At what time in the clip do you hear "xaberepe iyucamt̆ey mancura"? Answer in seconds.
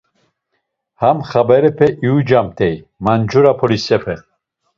1.29-3.51